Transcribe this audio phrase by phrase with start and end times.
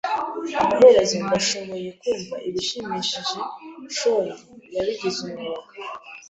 [0.61, 3.21] Amaherezo ndashoboye kumva ibishimishije
[3.97, 4.39] shogi
[4.75, 5.73] yabigize umwuga.